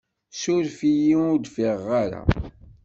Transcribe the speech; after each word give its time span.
Sureft-iyi 0.41 1.15
ur 1.31 1.37
d-fiɣeɣ 1.39 1.87
ara. 2.03 2.21